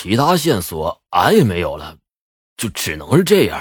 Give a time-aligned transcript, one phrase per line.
[0.00, 1.98] 其他线索俺也没有了，
[2.56, 3.60] 就只能是这样。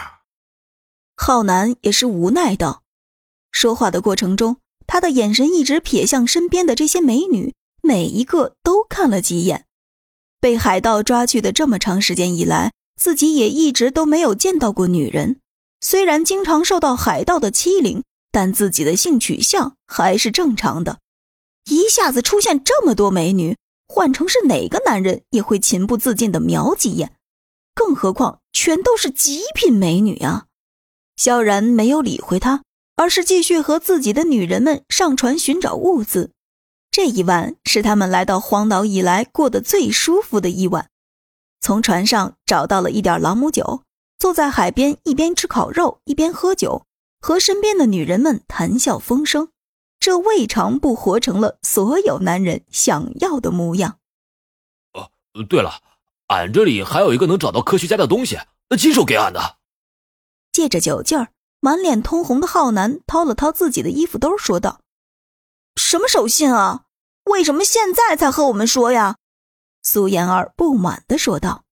[1.16, 2.84] 浩南也是无奈道。
[3.52, 9.66] 说话的过程中，他的眼神一直瞥向身边的这些美女，每一个都看了几眼。
[10.40, 15.40] 被海盗抓去的这么长时间以来，自己也一直都没有见到过女人。
[15.82, 21.00] 虽然经常受到海盗的欺凌，但自己的性取向还是正常的。
[21.66, 23.58] 一下子出现这么多美女，
[23.88, 27.16] 换成是哪个男人也会情不自禁的瞄几眼，
[27.74, 30.46] 更何况全都是极品美女啊！
[31.16, 32.64] 萧然没有理会他。
[33.00, 36.32] 而是继续和自己的女人们上船寻找物资。
[36.90, 40.90] 这一晚是他们来到荒岛以来过得最舒服的一晚。
[41.62, 43.84] 从船上找到了一点朗姆酒，
[44.18, 46.88] 坐在海边，一边吃烤肉，一边喝酒，
[47.22, 49.50] 和身边的女人们谈笑风生。
[50.08, 54.00] 这未尝不活成了所有男人想要的模样。
[54.94, 55.12] 哦，
[55.50, 55.82] 对了，
[56.28, 58.40] 俺这里还有一个能找到科学家的东西，
[58.80, 59.58] 亲手给俺的。
[60.54, 61.28] 借着酒劲儿。
[61.60, 64.80] 满脸通红的浩南掏了掏自己的衣服兜，说道
[65.76, 66.84] ：“什么手信啊？
[67.26, 69.18] 为什么现在才和我们说呀？”
[69.84, 71.66] 苏妍儿不满的说道：“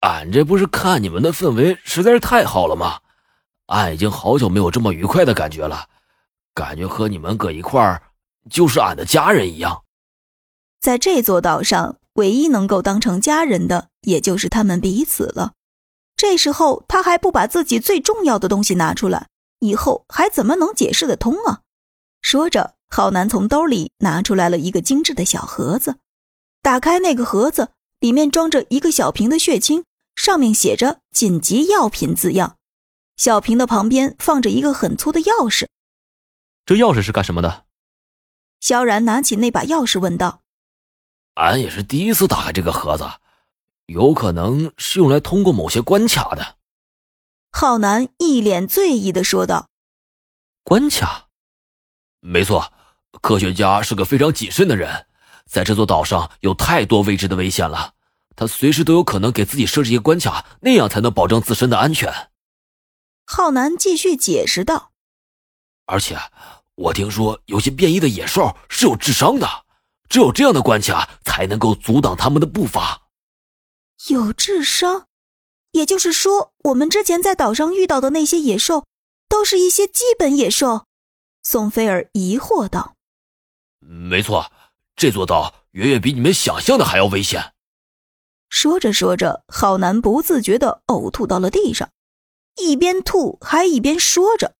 [0.00, 3.00] 俺这不是看你们的氛围实在是太好了吗？
[3.68, 5.88] 俺已经好久没有这么愉快的感觉了，
[6.58, 8.02] 感觉和你们搁一块儿
[8.50, 9.84] 就是俺的家人一样。
[10.80, 15.52] 在这座岛上，唯一能够当成家人的，也就是他们彼此了。”
[16.18, 19.28] 这时候他还不把自己最重要的东西拿出来，
[19.60, 21.60] 以后还怎么能解释得通啊？
[22.22, 25.98] 说着，浩南从兜里拿出来了一个精致的小盒子，
[26.60, 27.68] 打开那个盒子，
[28.00, 29.84] 里面装着一个小瓶的血清，
[30.16, 32.56] 上面写着“紧急药品”字样。
[33.16, 35.66] 小瓶的旁边放着一个很粗的钥匙。
[36.68, 37.64] 这钥匙是干什么的？
[38.60, 40.42] 萧然拿起那把钥匙问道
[41.32, 43.08] ：“俺也是第一次打开这个盒子。”
[43.88, 46.58] 有可能是用来通过某些关卡的，
[47.50, 49.70] 浩南一脸醉意的说道
[50.62, 51.28] ：“关卡，
[52.20, 52.70] 没错，
[53.22, 55.06] 科学家是个非常谨慎的人，
[55.46, 57.94] 在这座岛上有太多未知的危险了，
[58.36, 62.12] 他随时都有可能给自己设置一个关卡，那样才能保证自身的安全。”
[63.24, 64.92] 浩南继续解释道
[65.86, 66.18] ：“而且，
[66.78, 69.48] 我听说有些变异的野兽是有智商的，
[70.08, 73.08] 只有这样的关卡才能够阻挡他们的步伐。”
[74.10, 75.06] 有智商，
[75.72, 78.86] 也就是说，我们之前在岛上遇到的那些野兽，
[79.28, 80.86] 都是一些基本野兽。
[81.42, 82.94] 宋菲尔疑惑道
[83.80, 84.52] ：“没错，
[84.94, 87.54] 这座岛远远比你们想象的还要危险。”
[88.48, 91.90] 说着说着，浩南不自觉的呕吐到了地上，
[92.56, 94.54] 一边吐还一边说着：“